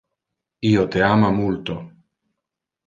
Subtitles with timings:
[0.69, 1.79] Io te ama multo.